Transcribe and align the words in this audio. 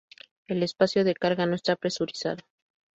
El 0.47 0.63
espacio 0.63 1.03
de 1.03 1.13
carga 1.13 1.45
no 1.45 1.53
está 1.53 1.75
presurizado. 1.75 2.43